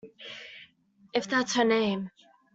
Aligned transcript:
If 1.13 1.27
that's 1.29 1.53
her 1.57 1.63
name. 1.63 2.09